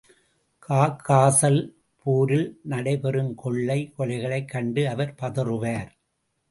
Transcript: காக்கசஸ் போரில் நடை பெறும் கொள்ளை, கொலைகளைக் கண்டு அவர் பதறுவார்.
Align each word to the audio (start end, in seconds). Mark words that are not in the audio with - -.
காக்கசஸ் 0.69 1.69
போரில் 2.05 2.59
நடை 2.63 2.97
பெறும் 2.99 3.35
கொள்ளை, 3.35 3.93
கொலைகளைக் 3.97 4.47
கண்டு 4.47 4.89
அவர் 4.89 5.15
பதறுவார். 5.21 5.91